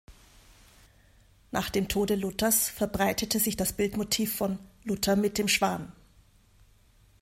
[1.51, 5.91] Nach dem Tode Luthers verbreitete sich das Bildmotiv von „Luther mit dem Schwan“.